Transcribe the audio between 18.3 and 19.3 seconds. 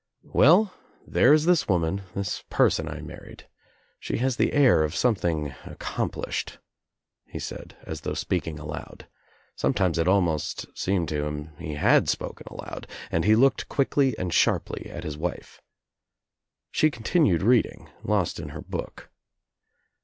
in her book.